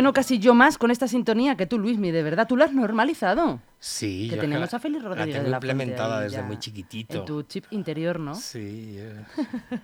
[0.00, 2.46] emociono casi yo más con esta sintonía que tú, Luismi, de verdad.
[2.48, 3.60] ¿Tú la has normalizado?
[3.78, 6.58] Sí, que yo tenemos la- a Félix la Rodríguez tengo de la implementada desde muy
[6.58, 7.18] chiquitito.
[7.18, 8.34] En tu chip interior, ¿no?
[8.34, 8.96] Sí.
[8.98, 9.24] eh,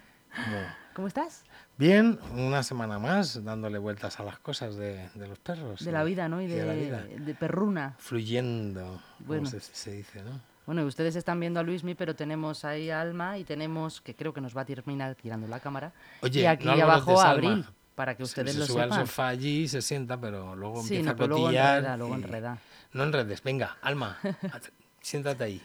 [0.94, 1.44] ¿Cómo estás?
[1.78, 5.84] Bien, una semana más dándole vueltas a las cosas de, de los perros.
[5.84, 6.40] De la vida, ¿no?
[6.40, 7.04] Y de, de la vida.
[7.04, 7.94] de perruna.
[7.98, 9.42] Fluyendo, Bueno.
[9.48, 10.40] como se, se dice, ¿no?
[10.64, 14.14] Bueno, y ustedes están viendo a Luismi, pero tenemos ahí a Alma y tenemos, que
[14.16, 15.92] creo que nos va a terminar tirando la cámara.
[16.22, 17.30] Oye, y aquí no abajo a.
[17.30, 17.64] Abril,
[17.96, 20.76] para que Se- ustedes se lo sube al sofá allí y se sienta, pero luego
[20.82, 21.78] Sí, empieza no, a pero luego cotillar.
[21.78, 22.58] enreda, luego y- enreda.
[22.92, 24.18] No enredes, venga, Alma,
[25.00, 25.62] siéntate ahí.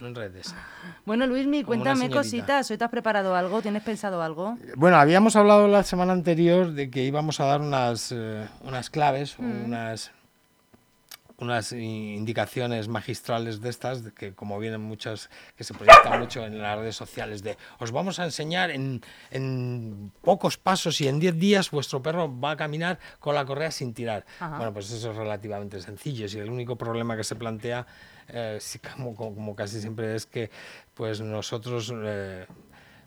[0.00, 0.52] No enredes.
[1.06, 2.68] Bueno, Luismi, cuéntame cositas.
[2.72, 3.62] ¿Hoy te has preparado algo?
[3.62, 4.58] ¿Tienes pensado algo?
[4.74, 9.36] Bueno, habíamos hablado la semana anterior de que íbamos a dar unas, eh, unas claves,
[9.38, 9.64] Mm.
[9.66, 10.10] unas,
[11.42, 16.60] unas indicaciones magistrales de estas, de que como vienen muchas, que se proyectan mucho en
[16.62, 21.38] las redes sociales, de os vamos a enseñar en, en pocos pasos y en 10
[21.38, 24.24] días vuestro perro va a caminar con la correa sin tirar.
[24.40, 24.56] Ajá.
[24.56, 26.28] Bueno, pues eso es relativamente sencillo.
[26.28, 27.86] Si el único problema que se plantea,
[28.28, 30.50] eh, sí, como, como- como casi siempre, es que
[30.94, 32.46] pues nosotros eh,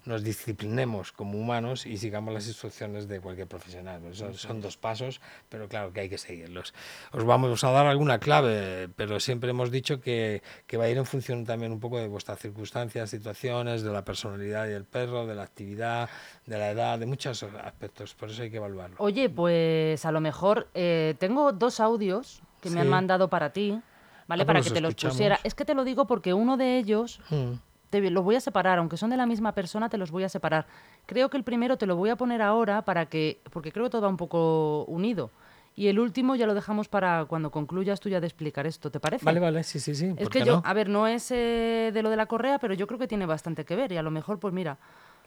[0.06, 4.02] nos disciplinemos como humanos y sigamos las instrucciones de cualquier profesional.
[4.02, 6.73] Pues son, son dos pasos, pero claro que hay que seguirlos.
[7.12, 10.97] Os vamos a dar alguna clave, pero siempre hemos dicho que, que va a ir
[10.97, 15.36] en función también un poco de vuestras circunstancias, situaciones, de la personalidad del perro, de
[15.36, 16.09] la actividad,
[16.45, 18.14] de la edad, de muchos aspectos.
[18.14, 18.95] Por eso hay que evaluarlo.
[19.00, 23.80] Oye, pues a lo mejor eh, tengo dos audios que me han mandado para ti,
[24.28, 24.44] ¿vale?
[24.44, 25.40] Ah, para que te los pusiera.
[25.44, 27.53] Es que te lo digo porque uno de ellos Mm.
[28.01, 30.29] Te los voy a separar, aunque son de la misma persona, te los voy a
[30.29, 30.65] separar.
[31.05, 33.91] Creo que el primero te lo voy a poner ahora para que, porque creo que
[33.91, 35.31] todo va un poco unido.
[35.77, 38.99] Y el último ya lo dejamos para cuando concluyas tú ya de explicar esto, ¿te
[38.99, 39.25] parece?
[39.25, 40.13] Vale, vale, sí, sí, sí.
[40.17, 40.63] Es ¿por que yo, no?
[40.66, 43.25] a ver, no es eh, de lo de la correa, pero yo creo que tiene
[43.25, 44.78] bastante que ver y a lo mejor, pues mira,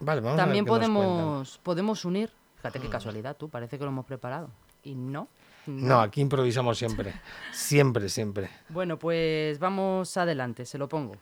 [0.00, 2.30] Vale, vamos a ver también podemos, podemos unir.
[2.56, 4.50] Fíjate qué casualidad tú, parece que lo hemos preparado.
[4.82, 5.28] Y no.
[5.66, 7.12] No, aquí improvisamos siempre.
[7.52, 8.48] siempre, siempre.
[8.70, 11.16] Bueno, pues vamos adelante, se lo pongo.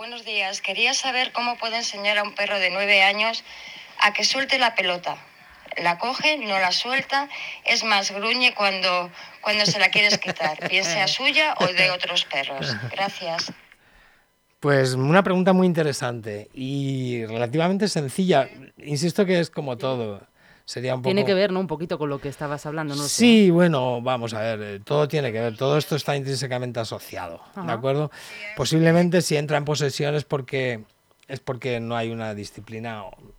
[0.00, 0.62] Buenos días.
[0.62, 3.44] Quería saber cómo puedo enseñar a un perro de nueve años
[3.98, 5.18] a que suelte la pelota.
[5.76, 7.28] La coge, no la suelta,
[7.66, 9.10] es más, gruñe cuando,
[9.42, 12.74] cuando se la quieres quitar, bien sea suya o de otros perros.
[12.90, 13.52] Gracias.
[14.58, 18.48] Pues una pregunta muy interesante y relativamente sencilla.
[18.78, 20.26] Insisto que es como todo.
[20.70, 21.08] Sería un poco...
[21.08, 21.58] Tiene que ver, ¿no?
[21.58, 23.08] Un poquito con lo que estabas hablando, no sé.
[23.08, 27.40] Sí, bueno, vamos a ver, eh, todo tiene que ver, todo esto está intrínsecamente asociado,
[27.56, 28.12] ¿de acuerdo?
[28.56, 30.84] Posiblemente si entra en posesión es porque,
[31.26, 33.32] es porque no hay una disciplina eh,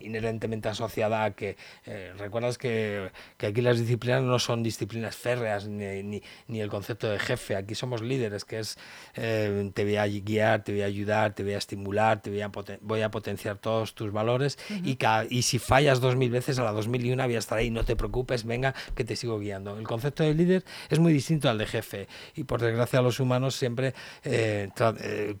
[0.00, 5.66] inherentemente asociada a que, eh, recuerdas que, que aquí las disciplinas no son disciplinas férreas
[5.66, 8.76] ni, ni, ni el concepto de jefe, aquí somos líderes, que es
[9.16, 12.40] eh, te voy a guiar, te voy a ayudar, te voy a estimular, te voy
[12.42, 16.30] a, poten- voy a potenciar todos tus valores y, ca- y si fallas dos mil
[16.30, 18.74] veces a la dos mil y una voy a estar ahí, no te preocupes, venga,
[18.94, 19.78] que te sigo guiando.
[19.78, 23.54] El concepto de líder es muy distinto al de jefe y por desgracia los humanos
[23.54, 24.68] siempre eh,
[25.02, 25.36] eh,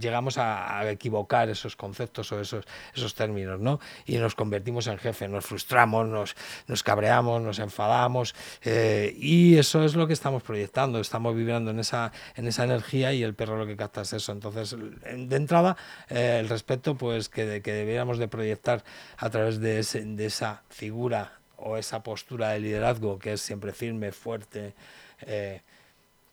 [0.00, 3.80] llegamos a, a equivocar esos conceptos o esos, esos términos, ¿no?
[4.06, 6.34] Y nos convertimos en jefe, nos frustramos, nos,
[6.66, 8.34] nos cabreamos, nos enfadamos
[8.64, 13.12] eh, y eso es lo que estamos proyectando, estamos vibrando en esa, en esa energía
[13.12, 14.32] y el perro lo que capta es eso.
[14.32, 14.74] Entonces,
[15.04, 15.76] en- de entrada,
[16.08, 18.82] eh, el respeto pues que, de- que deberíamos de proyectar
[19.18, 23.72] a través de, ese- de esa figura o esa postura de liderazgo que es siempre
[23.72, 24.74] firme, fuerte,
[25.22, 25.62] eh,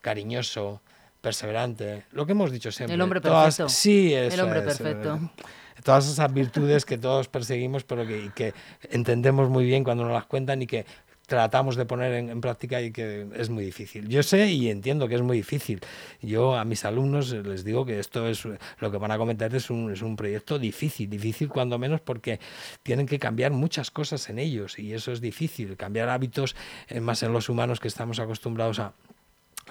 [0.00, 0.80] cariñoso,
[1.20, 2.94] perseverante, lo que hemos dicho siempre.
[2.94, 3.68] El hombre Todas- perfecto.
[3.70, 5.18] sí, El eso hombre es, perfecto.
[5.84, 8.54] Todas esas virtudes que todos perseguimos, pero que,
[8.90, 10.86] entendemos muy bien cuando nos las cuentan y que
[11.26, 14.08] tratamos de poner en, en práctica y que es muy difícil.
[14.08, 15.80] Yo sé y entiendo que es muy difícil.
[16.22, 19.68] Yo a mis alumnos les digo que esto es lo que van a comentar es
[19.68, 22.40] un, es un proyecto difícil, difícil cuando menos porque
[22.82, 26.56] tienen que cambiar muchas cosas en ellos y eso es difícil, cambiar hábitos
[26.88, 28.94] eh, más en los humanos que estamos acostumbrados a,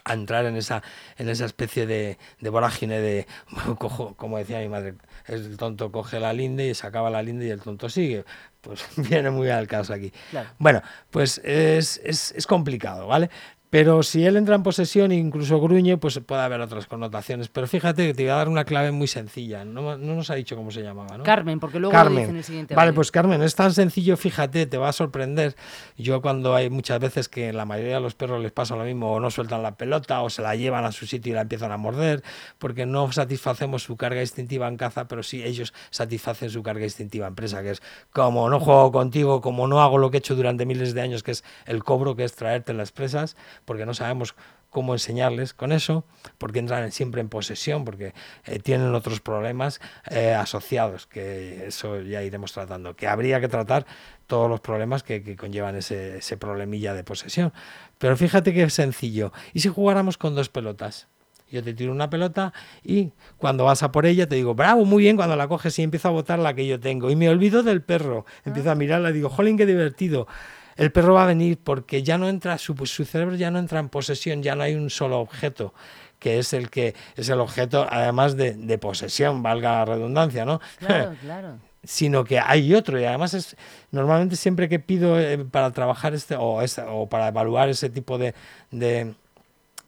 [0.05, 0.83] a entrar en esa,
[1.17, 3.27] en esa especie de, de vorágine de,
[3.79, 4.95] cojo, como decía mi madre,
[5.27, 8.25] el tonto coge la linde y se acaba la linde y el tonto sigue.
[8.61, 10.11] Pues viene muy al caso aquí.
[10.31, 10.49] Claro.
[10.57, 13.29] Bueno, pues es, es, es complicado, ¿vale?
[13.73, 17.47] Pero si él entra en posesión e incluso gruñe, pues puede haber otras connotaciones.
[17.47, 19.65] Pero fíjate que te voy a dar una clave muy sencilla.
[19.65, 21.23] No, no nos ha dicho cómo se llamaba, ¿no?
[21.23, 22.97] Carmen, porque luego lo dice en el siguiente Vale, audio.
[22.97, 25.55] pues Carmen, es tan sencillo, fíjate, te va a sorprender.
[25.97, 29.11] Yo cuando hay muchas veces que la mayoría de los perros les pasa lo mismo,
[29.11, 31.71] o no sueltan la pelota, o se la llevan a su sitio y la empiezan
[31.71, 32.21] a morder,
[32.59, 37.25] porque no satisfacemos su carga instintiva en caza, pero sí ellos satisfacen su carga instintiva
[37.25, 37.81] en presa, que es
[38.11, 41.23] como no juego contigo, como no hago lo que he hecho durante miles de años,
[41.23, 43.35] que es el cobro, que es traerte las presas,
[43.65, 44.35] porque no sabemos
[44.73, 46.03] cómo enseñarles con eso,
[46.37, 48.13] porque entran siempre en posesión, porque
[48.45, 49.79] eh, tienen otros problemas
[50.09, 53.85] eh, asociados, que eso ya iremos tratando, que habría que tratar
[54.25, 57.53] todos los problemas que, conllevan ese, ese problemilla de posesión.
[57.99, 59.31] Pero fíjate qué sencillo.
[59.53, 61.07] ¿Y si jugáramos con dos pelotas?
[61.51, 62.51] Yo te tiro una pelota
[62.83, 65.83] y cuando vas a por ella te digo, bravo, muy bien, cuando la coges y
[65.83, 67.11] empiezo a botar la que yo tengo.
[67.11, 68.25] Y me olvido del perro.
[68.43, 70.27] Empiezo a mirarla y digo, jolín, qué divertido
[70.75, 73.79] el perro va a venir porque ya no entra, su, su, cerebro ya no entra
[73.79, 75.73] en posesión, ya no hay un solo objeto
[76.19, 80.61] que es el que es el objeto además de, de posesión, valga la redundancia, ¿no?
[80.79, 81.57] Claro, claro.
[81.83, 83.57] sino que hay otro y además es
[83.91, 88.33] normalmente siempre que pido eh, para trabajar este o, o para evaluar ese tipo de,
[88.71, 89.15] de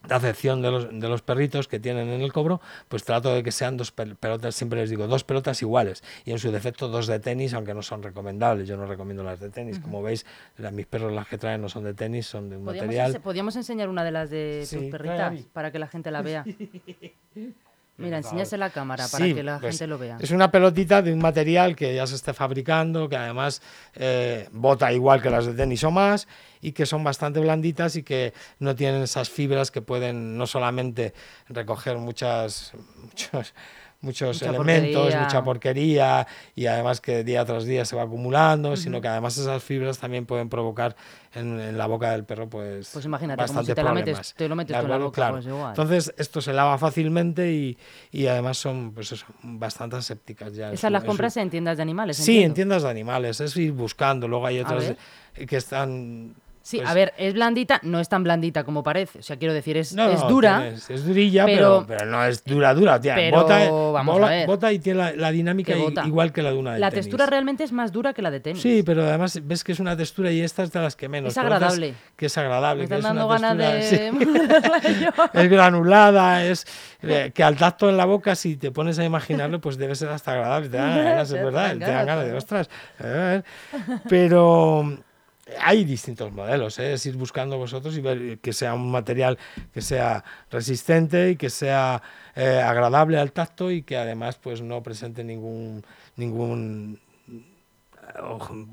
[0.09, 3.43] la acepción de los, de los perritos que tienen en el cobro, pues trato de
[3.43, 6.03] que sean dos pelotas, siempre les digo, dos pelotas iguales.
[6.25, 9.39] Y en su defecto dos de tenis, aunque no son recomendables, yo no recomiendo las
[9.39, 10.25] de tenis, como veis,
[10.71, 13.19] mis perros las que traen no son de tenis, son de un material.
[13.21, 16.45] Podríamos enseñar una de las de tus perritas para que la gente la vea.
[17.97, 20.17] Mira, enséñase la cámara para que la pues gente lo vea.
[20.19, 23.61] Es una pelotita de un material que ya se está fabricando, que además
[23.93, 26.27] eh, bota igual que las de tenis o más,
[26.61, 31.13] y que son bastante blanditas y que no tienen esas fibras que pueden no solamente
[31.47, 33.53] recoger muchas, muchos
[34.05, 36.25] muchos elementos, mucha porquería
[36.55, 40.25] y además que día tras día se va acumulando, sino que además esas fibras también
[40.25, 40.95] pueden provocar
[41.33, 44.77] en, la boca del perro pues Pues imagínate, como si te, metes, te lo metes
[44.77, 45.69] en la boca, pues igual.
[45.69, 47.77] Entonces esto se lava fácilmente y,
[48.11, 50.71] y además son pues eso, bastante asépticas ya.
[50.71, 52.17] ¿Esas las compras en tiendas de animales?
[52.17, 54.93] Sí, en tiendas de animales, es ir buscando, luego hay otras
[55.47, 56.35] que están
[56.65, 59.19] Sí, pues a ver, es blandita, no es tan blandita como parece.
[59.19, 60.67] O sea, quiero decir, es, es dura.
[60.67, 62.99] es durilla, pero, pero, no es dura, dura.
[62.99, 63.29] Tía.
[63.29, 64.47] bota, vamos a ver.
[64.47, 65.75] bota y tiene la, dinámica
[66.07, 68.39] igual que la de una de La textura realmente es más dura que la de
[68.39, 68.63] tenis.
[68.63, 71.33] Sí, pero además ves que es una textura y esta es de las que menos.
[71.33, 71.93] Es agradable.
[72.15, 72.87] Que es agradable.
[72.87, 74.07] Me están dando ganas de...
[75.33, 76.65] es granulada, es
[77.03, 80.09] eh, que al tacto en la boca, si te pones a imaginarlo, pues debe ser
[80.09, 80.69] hasta agradable.
[80.69, 81.73] Te dan ganas, es verdad.
[81.73, 82.69] Te dan ganas de, ostras.
[84.09, 84.97] Pero
[85.61, 86.93] hay distintos modelos, ¿eh?
[86.93, 89.37] es ir buscando vosotros y ver que sea un material
[89.73, 92.01] que sea resistente y que sea
[92.35, 95.83] eh, agradable al tacto y que además pues no presente ningún
[96.15, 96.99] ningún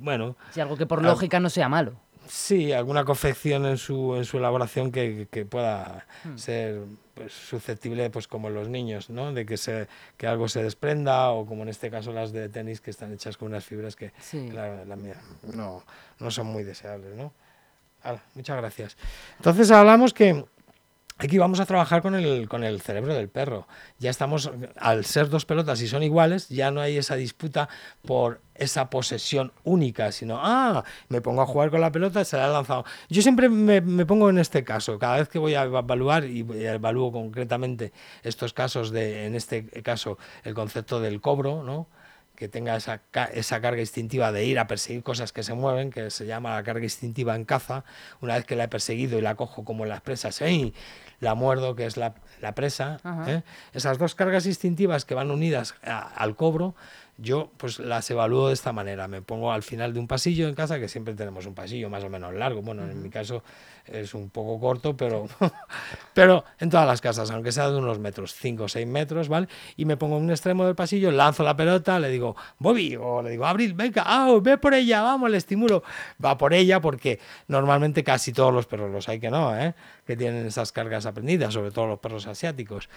[0.00, 1.94] bueno si algo que por lógica no sea malo
[2.26, 6.36] sí alguna confección en su en su elaboración que, que pueda hmm.
[6.36, 6.80] ser
[7.14, 9.32] pues, susceptible, pues como los niños, ¿no?
[9.32, 12.80] De que, se, que algo se desprenda o como en este caso las de tenis
[12.80, 14.12] que están hechas con unas fibras que
[14.52, 14.84] la,
[15.54, 15.84] no,
[16.18, 17.32] no son muy deseables, ¿no?
[18.34, 18.96] muchas gracias.
[19.36, 20.44] Entonces hablamos que
[21.22, 23.68] Aquí vamos a trabajar con el, con el cerebro del perro.
[24.00, 27.68] Ya estamos, al ser dos pelotas y son iguales, ya no hay esa disputa
[28.04, 32.46] por esa posesión única, sino, ah, me pongo a jugar con la pelota, se la
[32.46, 32.84] ha lanzado.
[33.08, 36.44] Yo siempre me, me, pongo en este caso, cada vez que voy a evaluar, y
[36.66, 37.92] evalúo concretamente
[38.24, 41.86] estos casos de, en este caso, el concepto del cobro, ¿no?
[42.34, 43.02] que tenga esa,
[43.34, 46.64] esa, carga instintiva de ir a perseguir cosas que se mueven, que se llama la
[46.64, 47.84] carga instintiva en caza.
[48.20, 50.74] Una vez que la he perseguido y la cojo como en las presas, ¡ey!
[51.22, 52.98] La muerdo, que es la, la presa.
[53.26, 53.42] ¿eh?
[53.72, 56.74] Esas dos cargas instintivas que van unidas al cobro
[57.18, 59.06] yo pues las evalúo de esta manera.
[59.06, 62.02] Me pongo al final de un pasillo en casa, que siempre tenemos un pasillo más
[62.02, 62.62] o menos largo.
[62.62, 63.42] Bueno, en mi caso
[63.86, 65.26] es un poco corto, pero,
[66.14, 69.48] pero en todas las casas, aunque sea de unos metros, 5 o 6 metros, ¿vale?
[69.76, 73.22] Y me pongo en un extremo del pasillo, lanzo la pelota, le digo, Bobby, o
[73.22, 75.82] le digo, Abril, venga, ah, ve por ella, vamos, le estimulo.
[76.24, 79.74] Va por ella porque normalmente casi todos los perros, los hay que no, ¿eh?
[80.06, 82.88] que tienen esas cargas aprendidas, sobre todo los perros asiáticos.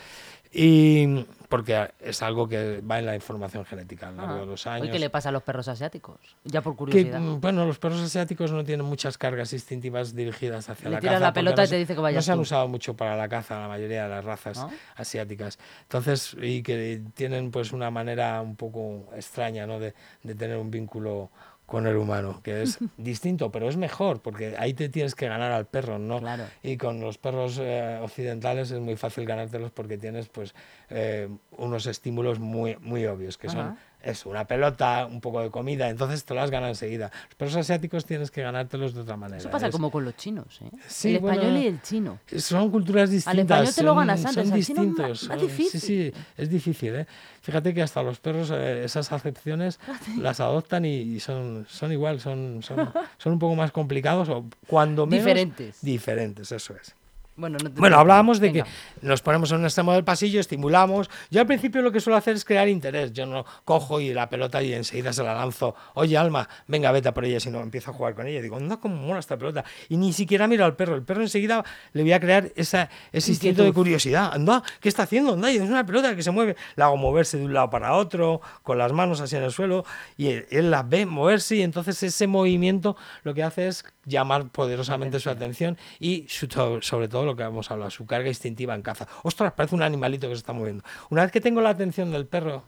[0.57, 4.65] Y porque es algo que va en la información genética a lo largo de los
[4.67, 4.87] años.
[4.87, 6.17] ¿Y qué le pasa a los perros asiáticos?
[6.45, 7.19] Ya por curiosidad.
[7.19, 11.21] Mm, bueno, los perros asiáticos no tienen muchas cargas instintivas dirigidas hacia le la tiras
[11.21, 12.17] la pelota y te dice que vaya.
[12.17, 14.65] No se han usado mucho para la caza la mayoría de las razas
[14.95, 15.57] asiáticas.
[15.83, 19.79] Entonces, y que tienen pues una manera un poco extraña ¿no?
[19.79, 21.31] de, de tener un vínculo
[21.65, 25.51] con el humano, que es distinto, pero es mejor, porque ahí te tienes que ganar
[25.51, 26.21] al perro, ¿no?
[26.61, 30.53] Y con los perros eh, occidentales es muy fácil ganártelos porque tienes pues
[30.89, 31.27] eh,
[31.57, 36.23] unos estímulos muy, muy obvios, que son es una pelota, un poco de comida, entonces
[36.23, 37.11] te las ganas enseguida.
[37.25, 39.39] Los perros asiáticos tienes que ganártelos de otra manera.
[39.39, 40.69] Eso pasa como con los chinos, ¿eh?
[41.05, 42.19] el español y el chino.
[42.37, 43.33] Son culturas distintas.
[43.33, 45.29] Al español te lo ganas antes, son distintos.
[45.29, 45.81] Es difícil.
[45.81, 47.07] Sí, sí, es difícil, ¿eh?
[47.41, 49.79] Fíjate que hasta los perros eh, esas acepciones
[50.19, 55.07] las adoptan y, son, son igual, son, son, son un poco más complicados o cuando
[55.07, 55.25] menos...
[55.25, 55.81] Diferentes.
[55.81, 56.95] Diferentes, eso es.
[57.37, 58.63] Bueno, no Bueno, hablábamos de Venga.
[58.63, 61.09] que nos ponemos en un extremo del pasillo, estimulamos.
[61.29, 63.11] Yo al principio lo que suelo hacer es crear interés.
[63.11, 65.75] Yo no cojo y la pelota y enseguida se la lanzo.
[65.95, 68.41] Oye, Alma, venga, vete a por ella, si no empiezo a jugar con ella.
[68.41, 69.65] Digo, anda, cómo mola esta pelota.
[69.89, 70.95] Y ni siquiera miro al perro.
[70.95, 74.31] El perro enseguida le voy a crear esa, ese instinto de curiosidad.
[74.33, 75.33] Anda, ¿qué está haciendo?
[75.33, 76.55] Anda, y es una pelota que se mueve.
[76.77, 79.83] La hago moverse de un lado para otro, con las manos así en el suelo.
[80.15, 84.47] Y él, él la ve moverse y entonces ese movimiento lo que hace es llamar
[84.49, 86.47] poderosamente su atención y su-
[86.81, 89.07] sobre todo lo que hemos hablado, su carga instintiva en caza.
[89.23, 90.83] Ostras, parece un animalito que se está moviendo.
[91.09, 92.63] Una vez que tengo la atención del perro,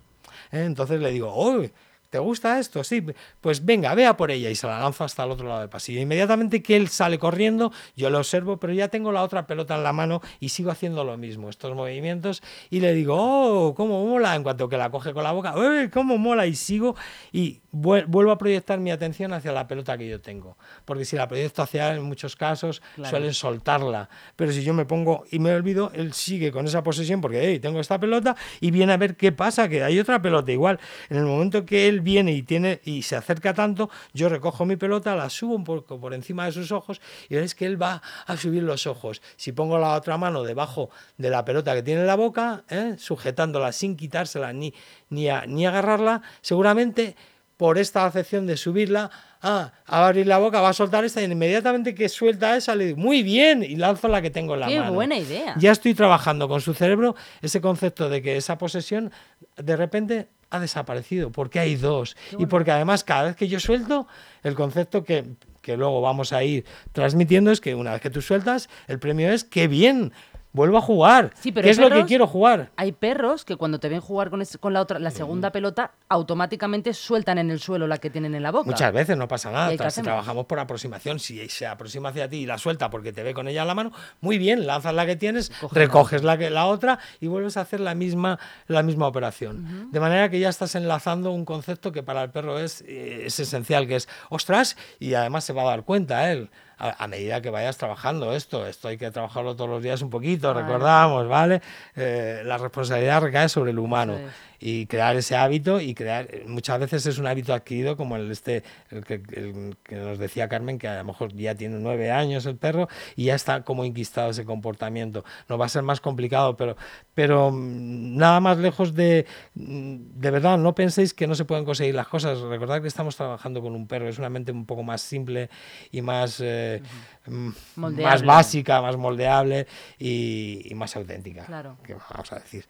[0.52, 0.64] ¿eh?
[0.66, 1.72] entonces le digo, ¡Uy!
[2.10, 2.84] ¿Te gusta esto?
[2.84, 3.04] Sí,
[3.42, 6.00] pues venga, vea por ella y se la lanzo hasta el otro lado del pasillo.
[6.00, 9.84] Inmediatamente que él sale corriendo, yo lo observo, pero ya tengo la otra pelota en
[9.84, 14.36] la mano y sigo haciendo lo mismo, estos movimientos, y le digo, ¡oh, cómo mola!
[14.36, 16.46] En cuanto que la coge con la boca, ¡uy, cómo mola!
[16.48, 16.96] Y sigo
[17.34, 20.58] y vuel- vuelvo a proyectar mi atención hacia la pelota que yo tengo.
[20.86, 23.10] Porque si la proyecto hacia él, en muchos casos, Claro.
[23.10, 24.10] suelen soltarla.
[24.36, 27.60] Pero si yo me pongo y me olvido, él sigue con esa posesión porque hey,
[27.60, 30.80] tengo esta pelota y viene a ver qué pasa, que hay otra pelota igual.
[31.10, 34.76] En el momento que él viene y tiene y se acerca tanto, yo recojo mi
[34.76, 38.02] pelota, la subo un poco por encima de sus ojos y veréis que él va
[38.26, 39.22] a subir los ojos.
[39.36, 42.96] Si pongo la otra mano debajo de la pelota que tiene en la boca, ¿eh?
[42.98, 44.74] sujetándola sin quitársela ni,
[45.10, 47.16] ni, a- ni agarrarla, seguramente
[47.58, 49.10] por esta acepción de subirla,
[49.42, 52.76] ah, va a abrir la boca, va a soltar esta y inmediatamente que suelta esa
[52.76, 54.94] le digo, muy bien, y lanzo la que tengo en la Qué mano.
[54.94, 55.56] buena idea.
[55.58, 59.12] Ya estoy trabajando con su cerebro ese concepto de que esa posesión
[59.56, 62.16] de repente ha desaparecido, porque hay dos.
[62.38, 64.08] Y porque además cada vez que yo suelto,
[64.44, 65.26] el concepto que,
[65.62, 69.32] que luego vamos a ir transmitiendo es que una vez que tú sueltas, el premio
[69.32, 70.14] es que bien,
[70.54, 71.32] vuelvo a jugar.
[71.40, 72.72] Sí, pero ¿Qué es lo que perros- quiero jugar?
[72.78, 75.92] Hay perros que cuando te ven jugar con, ese- con la otra, la segunda pelota,
[76.10, 78.66] automáticamente sueltan en el suelo la que tienen en la boca.
[78.66, 79.72] Muchas veces no pasa ¿Y nada.
[79.74, 80.06] tra- hacemos?
[80.06, 81.20] Trabajamos por aproximación.
[81.20, 83.76] Si se aproxima hacia ti y la suelta porque te ve con ella en la
[83.76, 87.28] mano, muy bien, lanzas la que tienes, Coges la recoges la, que, la otra y
[87.28, 89.92] vuelves a hacer la misma, la misma operación.
[89.92, 93.40] De manera que ya estás enlazando un concepto que para el perro es, eh, es
[93.40, 96.50] esencial, que es, ostras, y además se va a dar cuenta él.
[96.80, 100.10] A, a medida que vayas trabajando esto, esto hay que trabajarlo todos los días un
[100.12, 100.68] poquito, Claro.
[100.68, 101.62] recordamos, ¿vale?
[101.96, 104.18] Eh, la responsabilidad recae sobre el humano.
[104.60, 108.64] Y crear ese hábito y crear muchas veces es un hábito adquirido como el este
[108.90, 112.46] el que, el que nos decía Carmen que a lo mejor ya tiene nueve años
[112.46, 115.24] el perro y ya está como inquistado ese comportamiento.
[115.50, 116.76] No va a ser más complicado pero
[117.14, 121.66] pero mm, nada más lejos de mm, de verdad no penséis que no se pueden
[121.66, 122.40] conseguir las cosas.
[122.40, 125.50] Recordad que estamos trabajando con un perro es una mente un poco más simple
[125.92, 126.82] y más eh,
[127.28, 129.68] mm, más básica más moldeable
[130.00, 131.78] y, y más auténtica Claro.
[131.84, 132.66] que vamos a decir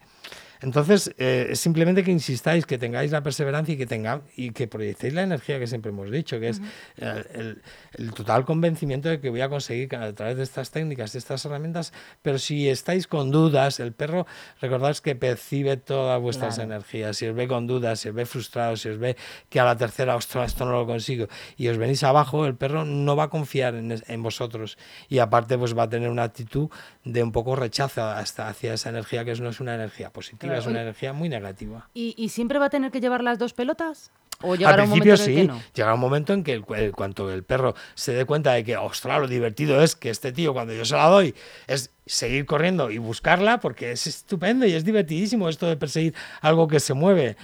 [0.60, 4.66] entonces, eh, es simplemente que insistáis, que tengáis la perseverancia y que tenga, y que
[4.68, 6.60] proyectéis la energía que siempre hemos dicho, que es
[6.96, 7.62] eh, el,
[7.94, 11.44] el total convencimiento de que voy a conseguir a través de estas técnicas, de estas
[11.44, 14.26] herramientas, pero si estáis con dudas, el perro,
[14.60, 16.72] recordad que percibe todas vuestras Claro.
[16.72, 19.16] energías, si os ve con dudas, si os ve frustrados, si os ve
[19.50, 22.84] que a la tercera, ostras, esto no lo consigo, y os venís abajo, el perro
[22.84, 26.68] no va a confiar en, en vosotros, y aparte pues va a tener una actitud
[27.10, 30.60] de un poco rechazo hasta hacia esa energía que no es una energía positiva, Claro.
[30.60, 31.88] es una energía muy negativa.
[31.94, 34.10] ¿Y, y siempre va a tener que llevar las dos pelotas?
[34.42, 35.62] ¿O Al llegará un principio momento en sí, que no?
[35.74, 38.76] llegará un momento en que el, el- cuanto el perro se dé cuenta de que,
[38.76, 41.34] ostras, lo divertido es que este tío cuando yo se la doy
[41.66, 46.68] es seguir corriendo y buscarla porque es estupendo y es divertidísimo esto de perseguir algo
[46.68, 47.36] que se mueve.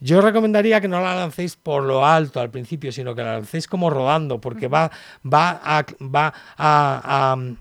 [0.00, 3.68] Yo recomendaría que no la lancéis por lo alto al principio, sino que la lancéis
[3.68, 4.90] como rodando, porque va,
[5.30, 7.54] va, a, va a- a-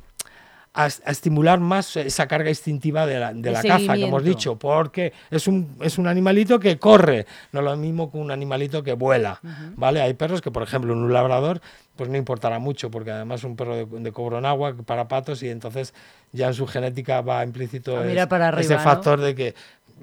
[0.74, 4.56] a, a estimular más esa carga instintiva de la, de la caza que hemos dicho,
[4.58, 8.94] porque es un, es un animalito que corre, no lo mismo que un animalito que
[8.94, 9.40] vuela,
[9.76, 10.02] ¿vale?
[10.02, 11.62] Hay perros que, por ejemplo, en un labrador,
[11.96, 15.08] pues no importará mucho, porque además es un perro de, de cobro en agua para
[15.08, 15.94] patos y entonces
[16.32, 18.84] ya en su genética va implícito A es- para ese arriba, ¿no?
[18.84, 19.56] factor de que eh,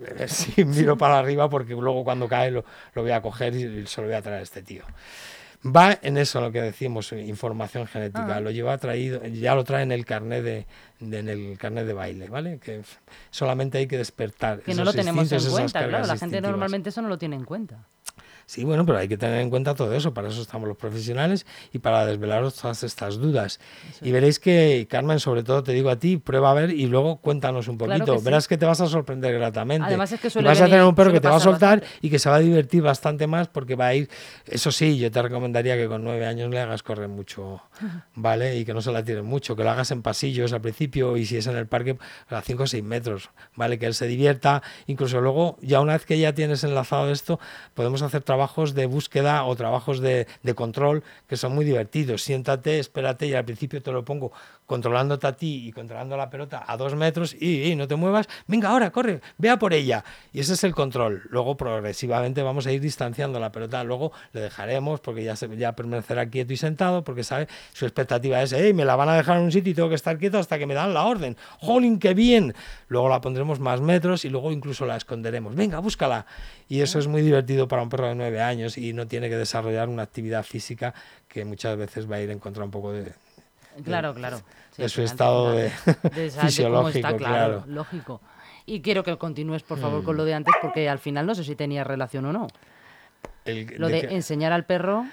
[0.29, 4.01] sí, miro para arriba porque luego cuando cae lo, lo voy a coger y se
[4.03, 4.83] lo voy a traer a este tío.
[5.65, 8.37] Va en eso lo que decimos, eh, información genética.
[8.37, 8.41] Ah.
[8.41, 10.67] Lo lleva traído, ya lo trae en el carnet de,
[11.01, 12.59] de- en el carnet de baile, ¿vale?
[12.59, 12.83] Que
[13.31, 14.61] solamente hay que despertar.
[14.61, 16.07] Que no lo tenemos en cuenta, claro.
[16.07, 17.87] La gente normalmente eso no lo tiene en cuenta.
[18.49, 21.45] Sí, bueno, pero hay que tener en cuenta todo eso, para eso estamos los profesionales
[21.73, 23.59] y para desvelaros todas estas dudas.
[24.01, 27.17] Y veréis que, Carmen, sobre todo te digo a ti, prueba a ver y luego
[27.17, 28.13] cuéntanos un Claro poquito.
[28.13, 28.25] que sí.
[28.25, 29.87] Verás que te vas a sorprender gratamente.
[29.89, 31.41] Además es que Y suele vas a tener venir- un perro que te va a
[31.41, 31.99] soltar bastante.
[32.07, 34.09] y que se va a divertir bastante más porque va a ir,
[34.47, 37.61] eso sí, yo te recomendaría que con nueve años le hagas correr mucho,
[38.15, 38.57] ¿vale?
[38.59, 41.27] Y que no se la tires mucho, que lo hagas en pasillos al principio y
[41.27, 41.99] si es en el parque
[42.29, 43.77] a 5 o 6 metros, ¿vale?
[43.81, 47.41] Que él se divierta, incluso luego, ya una vez que ya tienes enlazado esto,
[47.75, 52.21] podemos hacer trabajo trabajos de búsqueda o trabajos de, de control que son muy divertidos.
[52.21, 54.31] Siéntate, espérate y al principio te lo pongo
[54.67, 58.71] controlándote a ti y controlando la pelota a dos metros y, no te muevas, venga
[58.71, 60.05] ahora, corre, vea por ella.
[60.33, 61.23] Y ese es el control.
[61.31, 65.75] Luego progresivamente vamos a ir distanciando la pelota, luego le dejaremos porque ya, se, ya
[65.75, 69.39] permanecerá quieto y sentado porque sabe, su expectativa es, hey, me la van a dejar
[69.39, 71.37] en un sitio y tengo que estar quieto hasta que me dan la orden.
[71.61, 72.55] ¡Jolín, qué bien!
[72.89, 75.55] Luego la pondremos más metros y luego incluso la esconderemos.
[75.55, 76.27] Venga, búscala.
[76.69, 79.37] Y eso es muy divertido para un perro de nueve años y no tiene que
[79.37, 80.95] desarrollar una actividad física
[81.29, 83.13] que muchas veces va a ir en contra un poco de,
[83.85, 84.41] Claro, claro.
[84.77, 85.71] de su estado de,
[86.41, 88.21] fisiológico, claro, Lógico.
[88.65, 91.45] Y quiero que continúes, por favor, con lo de antes, porque al final no sé
[91.45, 92.49] si tenía relación o no.
[93.45, 95.07] lo de, enseñar al perro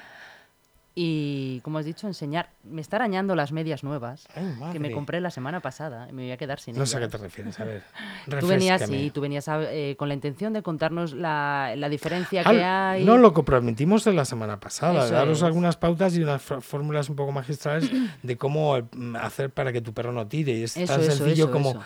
[0.96, 2.50] y, como has dicho, enseñar.
[2.64, 4.28] Me está arañando las medias nuevas
[4.72, 7.00] que me compré la semana pasada y me voy a quedar sin No sé a
[7.00, 7.84] qué te refieres, a ver.
[8.40, 12.64] Tú venías, sí, tú venías eh, con la intención de contarnos la, la diferencia que
[12.64, 13.04] hay.
[13.06, 17.32] No, lo comprometimos en la semana pasada, daros algunas pautas y unas fórmulas un poco
[17.32, 17.90] magistrales
[18.24, 20.54] de cómo mm, hacer para que tu perro no tire.
[20.54, 21.82] Y es tan sencillo como.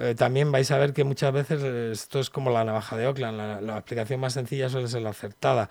[0.00, 3.36] Eh, también vais a ver que muchas veces esto es como la navaja de Oakland,
[3.36, 5.68] la, la aplicación más sencilla suele ser la acertada.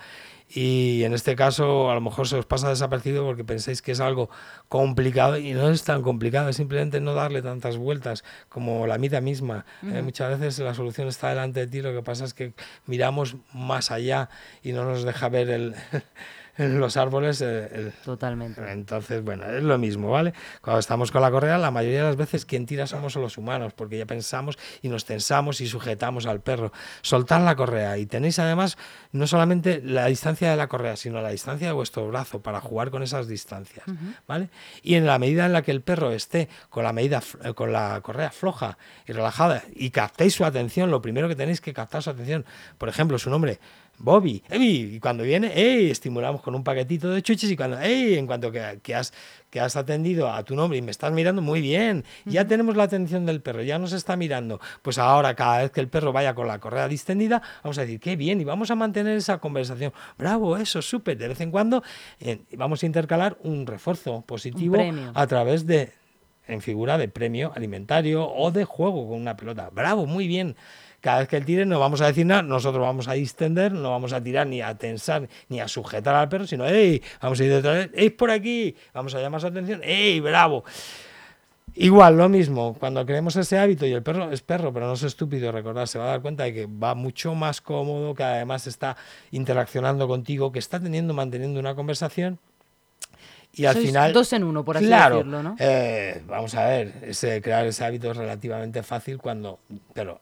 [0.53, 4.00] Y en este caso a lo mejor se os pasa desapercibido porque pensáis que es
[4.00, 4.29] algo
[4.67, 9.22] complicado y no es tan complicado, es simplemente no darle tantas vueltas como la vida
[9.22, 9.65] misma.
[9.84, 12.53] Eh, muchas veces la solución está delante de ti, lo que pasa es que
[12.86, 14.29] miramos más allá
[14.62, 15.75] y no nos deja ver el,
[16.58, 17.41] en los árboles.
[17.41, 18.62] Eh, Totalmente.
[18.72, 20.34] Entonces, bueno, es lo mismo, ¿vale?
[20.62, 23.74] Cuando estamos con la correa, la mayoría de las veces quien tira somos los humanos,
[23.74, 26.72] porque ya pensamos y nos tensamos y sujetamos al perro.
[27.01, 28.77] Soltar la correa y tenéis además
[29.12, 32.89] no solamente la distancia de la correa, sino la distancia de vuestro brazo para jugar
[32.89, 33.86] con esas distancias,
[34.27, 34.50] ¿vale?
[34.81, 37.71] Y en la medida en la que el perro esté con la medida eh, con
[37.71, 42.01] la correa floja y relajada y captéis su atención, lo primero que tenéis que captar
[42.01, 42.45] su atención,
[42.77, 43.60] por ejemplo, su nombre
[44.01, 45.91] Bobby, y cuando viene, ¡ey!
[45.91, 48.15] estimulamos con un paquetito de chuches y cuando, ¡ey!
[48.15, 49.13] en cuanto que, que, has,
[49.50, 52.84] que has atendido a tu nombre y me estás mirando muy bien, ya tenemos la
[52.84, 56.34] atención del perro, ya nos está mirando, pues ahora cada vez que el perro vaya
[56.34, 59.93] con la correa distendida, vamos a decir, qué bien, y vamos a mantener esa conversación,
[60.17, 61.84] bravo, eso, súper, de vez en cuando
[62.20, 64.77] eh, vamos a intercalar un refuerzo positivo
[65.13, 65.91] a través de,
[66.48, 70.56] en figura de premio alimentario o de juego con una pelota, bravo, muy bien
[71.01, 73.91] cada vez que él tire no vamos a decir nada, nosotros vamos a distender, no
[73.91, 77.01] vamos a tirar ni a tensar ni a sujetar al perro, sino, ¡ey!
[77.21, 78.75] Vamos a ir detrás ¡ey, por aquí!
[78.93, 80.63] Vamos a llamar su atención, ¡ey, bravo!
[81.73, 85.03] Igual, lo mismo, cuando creemos ese hábito y el perro es perro, pero no es
[85.03, 88.67] estúpido, recordar, se va a dar cuenta de que va mucho más cómodo, que además
[88.67, 88.97] está
[89.31, 92.39] interaccionando contigo, que está teniendo, manteniendo una conversación
[93.53, 97.41] y al final dos en uno por así decirlo no eh, vamos a ver ese,
[97.41, 99.59] crear ese hábito es relativamente fácil cuando
[99.93, 100.21] pero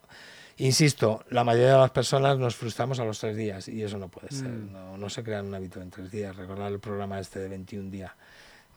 [0.59, 4.09] Insisto, la mayoría de las personas nos frustramos a los tres días y eso no
[4.09, 4.49] puede ser.
[4.49, 4.99] Mm.
[4.99, 6.35] No, se crea un hábito en tres días.
[6.35, 8.11] Recordar el programa este de 21 días.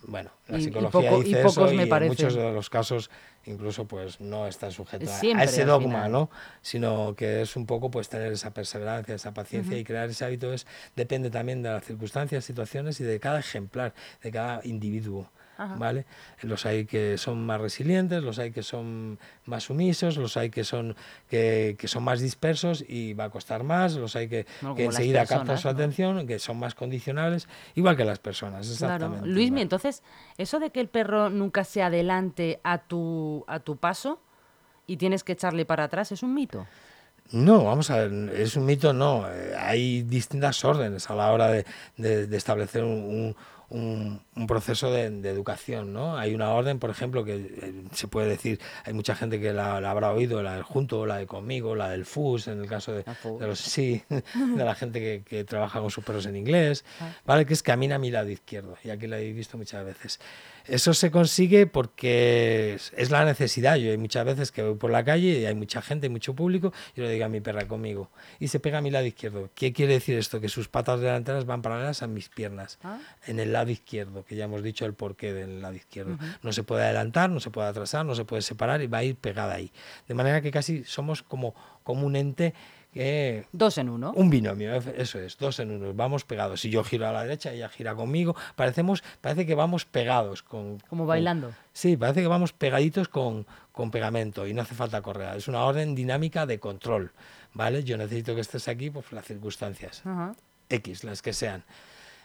[0.04, 3.10] Bueno, la psicología dice eso y en muchos de los casos
[3.46, 6.30] incluso pues no está sujeto a, ese dogma, ¿no?
[6.60, 10.52] Sino que es un poco pues tener esa perseverancia, esa paciencia y crear ese hábito
[10.52, 15.30] es depende también de las circunstancias, situaciones y de cada ejemplar, de cada individuo.
[15.78, 16.06] ¿vale?
[16.42, 20.64] Los hay que son más resilientes, los hay que son más sumisos, los hay que
[20.64, 20.96] son
[21.28, 25.26] que, que son más dispersos y va a costar más, los hay que, que enseguida
[25.26, 29.26] captan su atención, que son más condicionales, igual que las personas, exactamente.
[29.26, 30.02] Luis, entonces,
[30.38, 34.20] eso de que el perro nunca se adelante a tu, a tu paso
[34.86, 36.66] y tienes que echarle para atrás, ¿es un mito?
[37.30, 39.26] No, vamos a ver, es un mito, no.
[39.30, 41.64] Eh, hay distintas órdenes a la hora de,
[41.96, 43.34] de, establecer un,
[43.72, 46.18] un, proceso de, educación, ¿no?
[46.18, 49.76] Hay una orden, por ejemplo, que eh, se puede decir, hay mucha gente que la,
[49.76, 53.04] habrá oído, la del junto, la de conmigo, la del FUS, en el caso de,
[53.40, 57.12] los sí, de la gente que, trabaja con sus perros en inglés, ah.
[57.24, 57.46] ¿vale?
[57.46, 60.20] Que es camina a mi lado izquierdo, y aquí la he visto muchas veces.
[60.66, 63.76] Eso se consigue porque es la necesidad.
[63.76, 66.72] Yo hay muchas veces que voy por la calle y hay mucha gente, mucho público,
[66.94, 68.10] y le digo a mi perra conmigo.
[68.38, 69.50] Y se pega a mi lado izquierdo.
[69.54, 70.40] ¿Qué quiere decir esto?
[70.40, 72.98] Que sus patas delanteras van paralelas a mis piernas, ah.
[73.26, 76.18] en el lado izquierdo, que ya hemos dicho el porqué del lado izquierdo.
[76.42, 79.04] No se puede adelantar, no se puede atrasar, no se puede separar y va a
[79.04, 79.72] ir pegada ahí.
[80.08, 82.54] De manera que casi somos como, como un ente
[83.52, 84.12] dos en uno.
[84.14, 85.94] Un binomio, eso es, dos en uno.
[85.94, 86.60] Vamos pegados.
[86.60, 88.36] Si yo giro a la derecha, ella gira conmigo.
[88.54, 90.42] Parecemos, parece que vamos pegados.
[90.42, 91.52] Con, Como bailando.
[91.72, 95.36] sí, parece que vamos pegaditos con, con pegamento y no hace falta correa.
[95.36, 97.12] Es una orden dinámica de control.
[97.54, 97.84] ¿Vale?
[97.84, 100.02] Yo necesito que estés aquí por las circunstancias.
[100.68, 101.64] X, las que sean.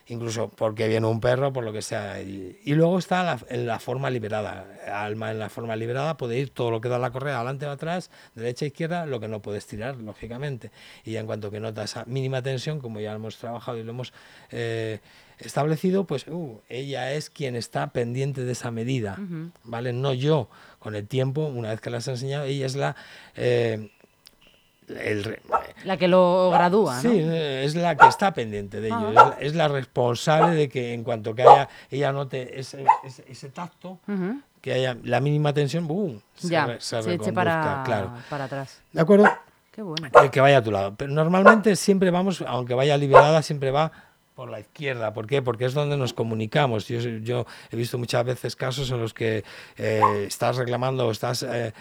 [0.07, 2.21] Incluso porque viene un perro, por lo que sea.
[2.21, 4.65] Y, y luego está la, en la forma liberada.
[4.91, 7.71] Alma en la forma liberada puede ir todo lo que da la correa, adelante o
[7.71, 10.71] atrás, derecha e izquierda, lo que no puedes tirar, lógicamente.
[11.03, 13.91] Y ya en cuanto que nota esa mínima tensión, como ya hemos trabajado y lo
[13.91, 14.13] hemos
[14.51, 14.99] eh,
[15.39, 19.17] establecido, pues uh, ella es quien está pendiente de esa medida,
[19.63, 19.93] ¿vale?
[19.93, 20.49] No yo.
[20.79, 22.95] Con el tiempo, una vez que la has enseñado, ella es la...
[23.35, 23.91] eh,
[24.87, 25.39] el
[25.83, 26.99] La que lo gradúa.
[26.99, 30.93] Sí, es la que está pendiente de ello, es la- es la responsable de que
[30.93, 33.99] en cuanto que haya, ella note ese, ese, ese tacto,
[34.61, 36.21] que haya la mínima tensión, ¡boom!
[36.35, 38.13] Se, Ya, se, se eche para, claro.
[38.29, 38.81] para atrás.
[38.91, 39.25] ¿De acuerdo?
[39.71, 40.09] Qué bueno.
[40.23, 40.95] El que vaya a tu lado.
[40.97, 43.91] Pero normalmente siempre vamos, aunque vaya liberada, siempre va
[44.37, 45.13] por la izquierda.
[45.13, 45.41] ¿Por qué?
[45.41, 46.87] Porque es donde nos comunicamos.
[46.87, 49.43] Yo, yo he visto muchas veces casos en los que
[49.77, 51.73] eh, estás reclamando o estás eh,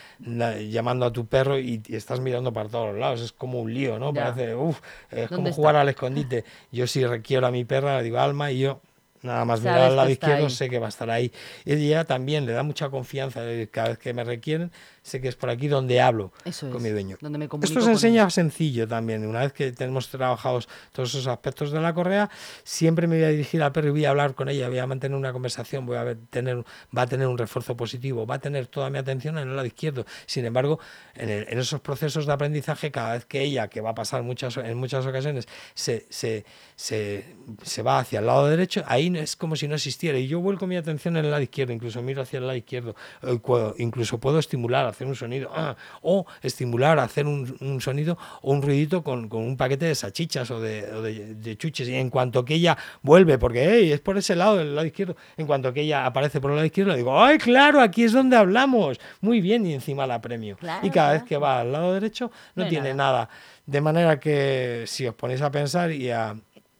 [0.70, 3.20] llamando a tu perro y, y estás mirando para todos los lados.
[3.20, 4.14] Es como un lío, ¿no?
[4.14, 4.32] Ya.
[4.34, 5.56] Parece, uff, es ¿Dónde como está?
[5.56, 6.44] jugar al escondite.
[6.72, 8.80] Yo si requiero a mi perra, le digo alma y yo
[9.20, 10.50] nada más mirar al lado izquierdo ahí.
[10.50, 11.32] sé que va a estar ahí.
[11.66, 13.40] Y ella también le da mucha confianza.
[13.44, 14.72] eh, Cada vez que me requieren,
[15.06, 17.16] sé que es por aquí donde hablo Eso con es, mi dueño.
[17.20, 19.24] donde me comunico Esto se enseña sencillo también.
[19.26, 22.28] Una vez que tenemos trabajados todos esos aspectos de la correa,
[22.64, 24.86] siempre me voy a dirigir al perro y voy a hablar con ella, voy a
[24.86, 26.64] mantener una conversación, voy a ver- tener,
[26.96, 29.66] va a tener un refuerzo positivo, va a tener toda mi atención en el lado
[29.66, 30.04] izquierdo.
[30.26, 30.80] Sin embargo,
[31.14, 34.22] en, el- en esos procesos de aprendizaje, cada vez que ella, que va a pasar
[34.22, 37.24] muchas, en muchas ocasiones, se, se, se,
[37.62, 40.18] se va hacia el lado derecho, ahí es como si no existiera.
[40.18, 42.96] Y yo vuelco mi atención en el lado izquierdo, incluso miro hacia el lado izquierdo,
[43.22, 43.38] eh,
[43.78, 48.62] incluso puedo estimular, hacer un sonido, ah, o estimular, hacer un, un sonido o un
[48.62, 51.86] ruidito con, con un paquete de salchichas o de, o de- de chuches.
[51.88, 55.16] Y en cuanto que ella vuelve, porque "Ey, es por ese lado, el lado izquierdo,
[55.36, 57.80] en cuanto que ella aparece por el lado izquierdo, le digo, ¡ay, claro!
[57.80, 58.98] Aquí es donde hablamos.
[59.20, 60.56] Muy bien, y encima la premio.
[60.56, 63.28] Claro, y cada vez que va al lado derecho, no, tiene nada.
[63.66, 66.34] De manera que si os ponéis a pensar y a,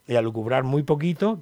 [0.08, 1.40] y a lucubrar muy poquito,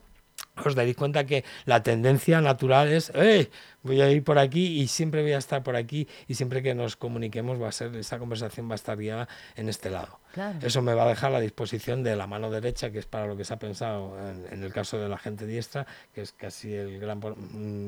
[0.62, 3.50] os daréis cuenta que la tendencia natural es, ¡eh!
[3.82, 6.74] Voy a ir por aquí y siempre voy a estar por aquí y siempre que
[6.74, 10.20] nos comuniquemos va a ser, esta conversación va a estar guiada en este lado.
[10.32, 10.58] Claro.
[10.62, 13.26] Eso me va a dejar a la disposición de la mano derecha, que es para
[13.26, 16.32] lo que se ha pensado en, en el caso de la gente diestra, que es
[16.32, 17.36] casi el gran, por-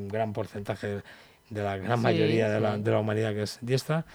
[0.07, 1.01] gran porcentaje
[1.49, 2.81] de la gran Sí, mayoría de, la, sí.
[2.83, 4.05] de la humanidad que es diestra,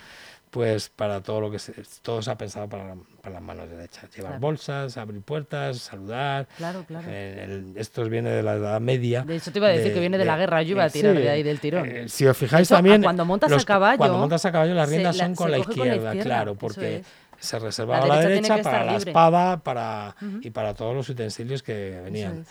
[0.53, 3.71] pues para todo lo que se, todo se ha pensado para, la- para las manos
[3.71, 4.05] derechas.
[4.15, 4.41] Llevar Claro.
[4.41, 6.47] bolsas, abrir puertas, saludar.
[6.59, 7.07] Claro, claro.
[7.09, 9.23] Eh, el- esto viene de la Edad Media.
[9.23, 11.15] De hecho, te iba a decir que viene de la guerra, yo iba a tirar
[11.17, 11.89] de ahí del tirón.
[11.89, 13.03] eh, si os fijáis a también.
[13.03, 15.57] cuando montas a los- caballo, Cuando montas a caballo, las riendas la- son con la,
[15.57, 17.07] coge con la izquierda, claro, porque es.
[17.41, 21.09] se reserva La a la derecha derecha para la espada para, y para todos los
[21.09, 22.49] utensilios que venían, es.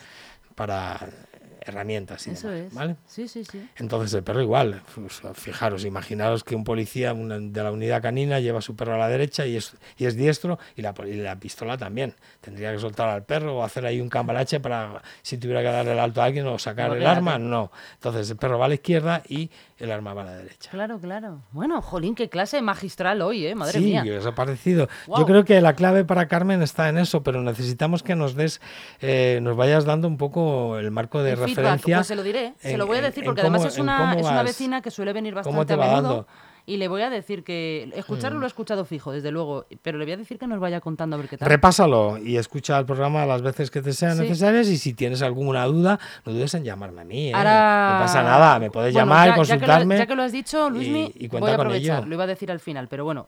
[0.56, 0.98] para
[1.66, 2.74] herramientas y Eso demás, es.
[2.74, 2.96] ¿vale?
[3.06, 3.68] Sí, sí, sí.
[3.76, 8.58] Entonces el perro igual, pues, fijaros, imaginaros que un policía de la unidad canina lleva
[8.58, 11.36] a su perro a la derecha y es, y es diestro y la, y la
[11.36, 12.14] pistola también.
[12.40, 15.92] Tendría que soltar al perro o hacer ahí un cambalache para si tuviera que darle
[15.92, 17.70] el alto a alguien o sacar No, el arma, no.
[17.94, 20.70] Entonces el perro va a la izquierda y el arma va a la derecha.
[20.70, 21.42] Claro, claro.
[21.52, 23.54] Bueno, jolín, qué clase magistral hoy, ¿eh?
[23.54, 24.04] Madre sí, mía.
[24.18, 24.86] os ha parecido.
[24.86, 25.26] Yo Guau.
[25.26, 28.60] creo que la clave para Carmen está en eso, pero necesitamos que nos des,
[29.00, 31.82] eh, nos vayas dando un poco el marco de El feedback.
[31.84, 34.26] Pues se lo diré, se lo voy a decir, porque cómo- además es una, es
[34.26, 36.02] una vecina que suele venir cómo bastante te a menudo.
[36.02, 36.26] dando.
[36.64, 37.90] Y le voy a decir que.
[37.96, 39.66] Escucharlo lo he escuchado fijo, desde luego.
[39.82, 41.48] Pero le voy a decir que nos vaya contando a ver qué tal.
[41.48, 44.22] Repásalo y escucha el programa las veces que te sean Sí.
[44.22, 47.28] necesarias y si tienes alguna duda, no dudes en llamarme a mí.
[47.30, 47.34] ¿eh?
[47.34, 49.98] Ahora- No pasa nada, me puedes Bueno, llamar, ya- ya que lo- consultarme.
[49.98, 51.98] Ya que, lo, has dicho, Luismi, y- voy a con aprovechar.
[51.98, 52.06] ello.
[52.08, 53.26] Lo iba a decir al final, pero bueno,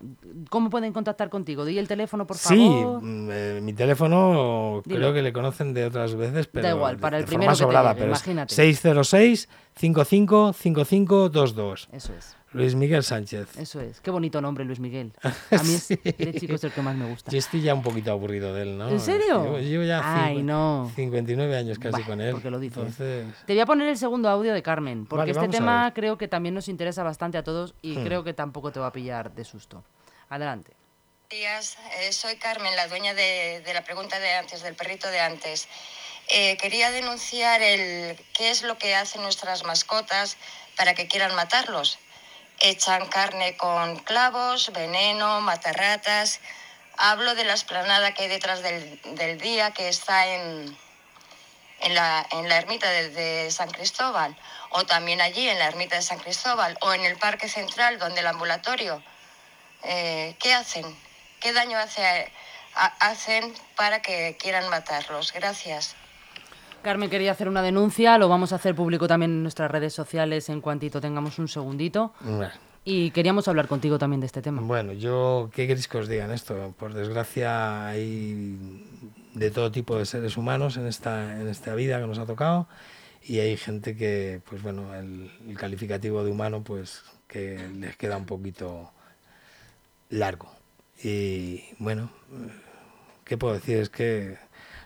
[0.49, 1.65] ¿cómo pueden contactar contigo?
[1.65, 3.03] Di el teléfono, por Sí, favor.
[3.03, 4.97] mm, eh, mi teléfono Dilo.
[4.99, 7.83] creo que le conocen de otras veces, pero igual, para el primero forma que te
[7.83, 8.53] llegue, pero imagínate.
[8.53, 11.89] es 606 55 55 22.
[11.93, 13.57] Eso es, Luis Miguel Sánchez.
[13.59, 14.01] eso es.
[14.01, 15.13] Qué bonito nombre, Luis Miguel.
[15.51, 15.97] A mí es, Sí.
[15.97, 17.31] de chico es el que más me gusta.
[17.31, 18.89] Yo estoy ya un poquito aburrido de él, ¿no?
[18.89, 19.43] ¿En serio?
[19.45, 20.91] Llevo, llevo ya Ay, no.
[20.95, 22.33] 59 años casi Bah, con él.
[22.33, 22.79] ¿por qué lo dices?
[22.79, 26.17] Entonces, Te voy a poner el segundo audio de Carmen, porque Vale, este tema creo
[26.17, 28.05] que también nos interesa bastante a todos y Hmm.
[28.05, 29.85] creo que tampoco te va a pillar de susto.
[30.29, 30.73] Adelante.
[31.31, 35.09] Buenos días, eh, soy Carmen, la dueña de, de la pregunta de antes, del perrito
[35.11, 35.67] de antes.
[36.29, 40.37] Eh, quería denunciar el qué es lo que hacen nuestras mascotas
[40.77, 41.99] para que quieran matarlos.
[42.61, 46.41] Echan carne con clavos, veneno, matarratas.
[46.97, 50.77] Hablo de la esplanada que hay detrás del, del día que está en,
[51.81, 54.37] en la, en la ermita de, San Cristóbal,
[54.71, 58.21] o también allí en la ermita de San Cristóbal, o en el Parque Central, donde
[58.21, 59.03] el ambulatorio.
[59.83, 60.85] Eh, ¿Qué hacen?
[61.41, 62.33] ¿Qué daño hace,
[62.75, 65.33] hacen para que quieran matarlos?
[65.33, 65.95] Gracias.
[66.85, 70.49] Carmen quería hacer una denuncia, lo vamos a hacer público también en nuestras redes sociales
[70.51, 72.13] en cuantito tengamos un segundito.
[72.21, 72.53] bueno.
[72.87, 74.61] Y queríamos hablar contigo también de este tema.
[74.61, 76.75] Bueno, yo, ¿qué queréis que os digan esto?
[76.79, 78.85] Por desgracia, hay
[79.33, 82.69] de todo tipo de seres humanos en esta, en esta vida que nos ha tocado
[83.23, 88.19] y hay gente que, pues bueno, el, el calificativo de humano, pues que les queda
[88.19, 88.93] un poquito
[90.11, 90.53] largo.
[91.03, 92.11] Y bueno,
[93.25, 93.79] ¿qué puedo decir?
[93.79, 94.37] Es que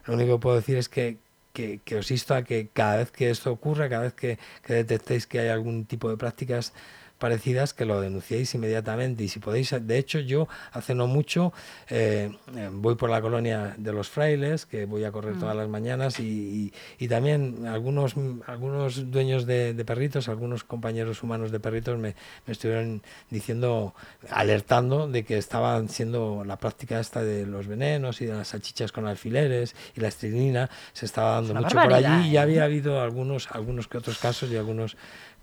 [0.04, 1.18] lo único que puedo decir es que,
[1.52, 4.74] que, que os insto a que cada vez que esto ocurra, cada vez que, que
[4.74, 6.72] detectéis que hay algún tipo de prácticas
[7.18, 11.52] parecidas que lo denunciéis inmediatamente y si podéis de hecho yo hace no mucho
[11.90, 15.40] eh, eh, voy por la colonia de los frailes que voy a correr Mm.
[15.40, 16.72] todas las mañanas y, y-
[17.04, 18.14] y también algunos
[18.46, 22.14] algunos dueños de, de perritos algunos compañeros humanos de perritos me,
[22.46, 23.94] me estuvieron diciendo
[24.30, 28.92] alertando de que estaban siendo la práctica esta de los venenos y de las salchichas
[28.92, 32.42] con alfileres y la estrinina se estaba dando mucho por allí y ya ¿eh?
[32.44, 34.96] había habido algunos algunos que otros casos y algunos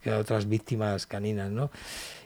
[0.06, 1.72] que otras víctimas caninas, ¿no?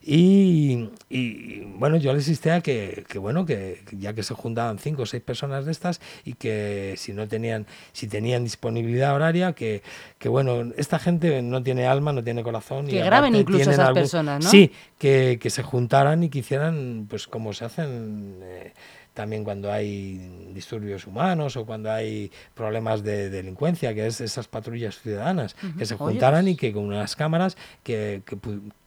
[0.04, 4.80] Y, y, bueno, yo les insisté a que, que, bueno, que ya que se juntaban
[4.80, 9.54] cinco o seis personas de estas y que si no tenían, si tenían disponibilidad horaria,
[9.54, 9.82] que,
[10.18, 12.89] que bueno, esta gente no tiene alma, no tiene corazón.
[12.89, 14.50] y Que graben incluso esas personas, ¿no?
[14.50, 18.74] Sí, que, que se juntaran y que hicieran, pues como se hacen eh,
[19.13, 25.00] también cuando hay disturbios humanos o cuando hay problemas de delincuencia, que es esas patrullas
[25.02, 28.38] ciudadanas, que se Oye, juntaran pues- y que con unas cámaras que, que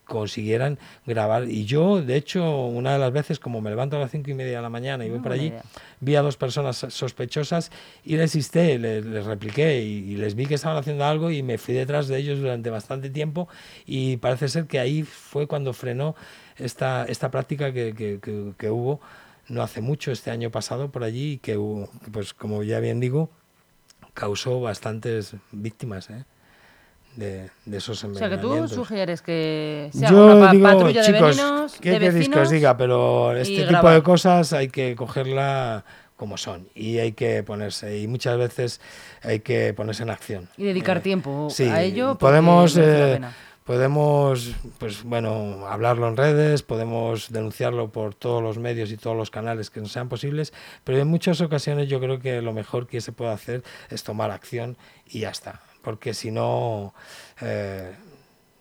[0.04, 1.48] consiguieran grabar.
[1.48, 4.34] Y yo, de hecho, una de las veces, como me levanto a las cinco y
[4.34, 5.62] media de la mañana y voy buena allí, idea.
[6.00, 7.70] vi a dos personas sospechosas
[8.04, 11.42] y les insisté, les, les repliqué y, y les vi que estaban haciendo algo y
[11.42, 13.48] me fui detrás de ellos durante bastante tiempo
[13.86, 16.14] y parece ser que ahí fue cuando frenó
[16.58, 19.00] esta, esta práctica que, que- que- que hubo
[19.48, 23.00] no hace mucho, este año pasado por allí, y que hubo, pues como ya bien
[23.00, 23.30] digo,
[24.14, 26.24] causó bastantes víctimas ¿eh?
[27.16, 28.72] de, de esos O sea, que tú envenenamientos.
[28.72, 32.12] sugieres que se haga Yo una pa- digo, patrulla de chicos, vecinos, ¿qué de queréis
[32.12, 32.50] que os vecinos.
[32.50, 32.76] diga?
[32.76, 33.94] Pero este tipo grabar.
[33.94, 35.84] de cosas hay que cogerla
[36.16, 38.80] como son y hay que ponerse y muchas veces
[39.22, 40.48] hay que ponerse en acción.
[40.56, 42.10] Y dedicar Eh, tiempo sí, a ello.
[42.10, 43.34] porque podemos eh, pena.
[43.64, 49.30] Podemos pues bueno hablarlo en redes podemos denunciarlo por todos los medios y todos los
[49.30, 50.52] canales que nos sean posibles
[50.84, 54.30] pero en muchas ocasiones yo creo que lo mejor que se puede hacer es tomar
[54.30, 56.94] acción y ya está porque si no
[57.40, 57.92] eh,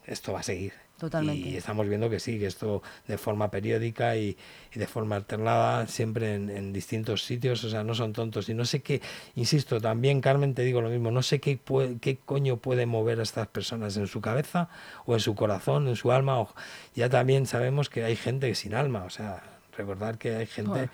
[0.06, 1.50] esto va a seguir Totalmente.
[1.50, 4.38] y estamos viendo que sí, que esto de forma periódica y,
[4.74, 8.48] y de forma alternada, siempre en, en distintos sitios, o sea, no son tontos.
[8.50, 9.02] Y no sé qué,
[9.36, 13.20] insisto, también Carmen te digo lo mismo, no sé qué, pue- qué coño puede mover
[13.20, 14.70] a estas personas en su cabeza
[15.08, 16.40] o en su corazón, en su alma.
[16.40, 16.54] O,
[16.94, 19.42] ya también sabemos que hay gente sin alma, o sea,
[19.76, 20.92] recordar que hay gente, Bueno.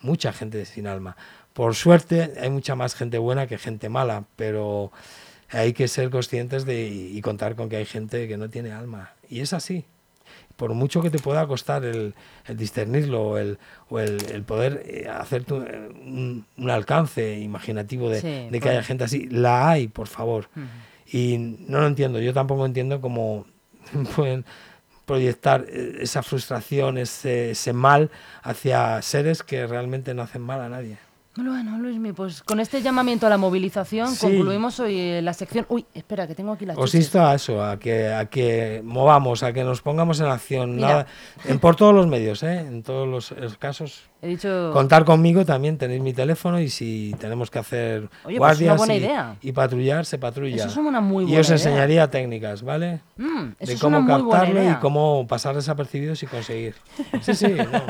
[0.00, 1.18] mucha gente sin alma.
[1.52, 4.90] Por suerte hay mucha más gente buena que gente mala, pero
[5.50, 9.12] hay que ser conscientes de y contar con que hay gente que no tiene alma.
[9.30, 9.84] Y es así.
[10.56, 12.14] Por mucho que te pueda costar el,
[12.46, 17.38] el discernirlo o el, o el, el poder eh, hacer tu- eh, un, un alcance
[17.38, 18.70] imaginativo de, Sí, de que pues.
[18.72, 20.48] haya gente así, la hay, por favor.
[21.10, 23.46] Y no lo entiendo, yo tampoco entiendo cómo
[24.16, 24.44] pueden
[25.06, 28.10] proyectar eh, esa frustración, ese, ese mal
[28.42, 30.98] hacia seres que realmente no hacen mal a nadie.
[31.36, 34.26] Bueno, Luismi, pues con este llamamiento a la movilización Sí.
[34.26, 35.64] concluimos hoy eh, la sección.
[35.68, 39.44] Uy, espera, que tengo aquí las Os insto a eso, a que, a que movamos,
[39.44, 41.06] a que nos pongamos en acción, nada,
[41.44, 42.58] en, por todos los medios, ¿eh?
[42.58, 44.09] en todos los, los casos.
[44.22, 44.70] He dicho.
[44.74, 48.76] Contar conmigo también, tenéis mi teléfono y si tenemos que hacer Oye, pues guardias una
[48.76, 49.36] buena y, idea.
[49.40, 50.56] y patrullar, se patrulla.
[50.56, 51.56] Eso es una muy y buena os idea.
[51.56, 53.00] enseñaría técnicas, ¿vale?
[53.16, 56.74] Mm, eso de es cómo una muy buena captarlo y cómo pasar desapercibidos y conseguir.
[57.22, 57.46] Sí, sí.
[57.72, 57.82] no.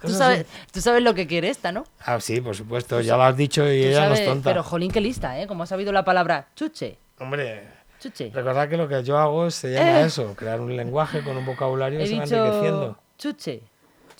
[0.00, 1.84] Tú Es sabes, tú sabes lo que quiere esta, ¿no?
[2.06, 4.48] Ah, sí, por supuesto, ya lo has dicho y ella no es tonta.
[4.50, 5.46] Pero jolín, qué lista, ¿eh?
[5.46, 6.96] Como ha sabido la palabra chuche.
[7.18, 7.64] Hombre,
[8.00, 8.30] Chuche.
[8.32, 10.04] recordad que lo que yo hago se llama Eh.
[10.06, 12.98] eso, crear un lenguaje con un vocabulario que He se va enriqueciendo.
[13.18, 13.60] chuche.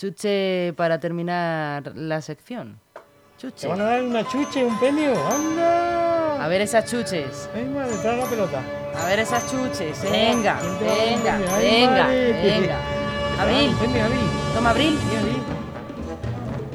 [0.04, 2.80] Chuche para terminar la sección.
[2.94, 3.00] ¿Te
[3.36, 3.68] Chuche.
[3.68, 5.12] van a dar una chuche, un premio?
[5.28, 6.42] ¡Anda!
[6.42, 7.50] A ver esas chuches.
[7.54, 8.62] ¡Ay, madre, trae la pelota!
[8.98, 10.02] A ver esas chuches.
[10.10, 11.54] Venga, ¿Quién te venga, premio?
[11.54, 12.32] ¡Ay, venga, madre!
[12.32, 12.76] venga.
[13.42, 14.20] Abril, premio, Abril.
[14.54, 14.98] toma Abril.
[15.10, 15.42] Sí, Abril.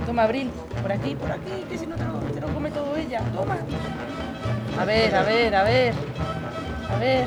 [0.06, 0.52] Toma Abril.
[0.84, 3.22] Por aquí, por aquí, que si no te lo, te lo come todo ella.
[3.34, 3.58] Toma.
[4.80, 5.94] A ver, a ver, a ver.
[6.92, 7.26] A ver.